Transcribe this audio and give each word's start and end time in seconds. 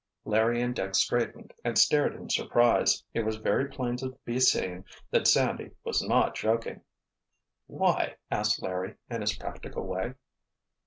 Larry 0.25 0.63
and 0.63 0.75
Dick 0.75 0.95
straightened 0.95 1.53
and 1.63 1.77
stared 1.77 2.15
in 2.15 2.27
surprise. 2.27 3.03
It 3.13 3.23
was 3.23 3.35
very 3.35 3.69
plain 3.69 3.97
to 3.97 4.17
be 4.25 4.39
seen 4.39 4.83
that 5.11 5.27
Sandy 5.27 5.75
was 5.83 6.01
not 6.01 6.33
joking. 6.33 6.81
"Why?" 7.67 8.15
asked 8.31 8.63
Larry, 8.63 8.95
in 9.11 9.21
his 9.21 9.37
practical 9.37 9.83
way. 9.85 10.15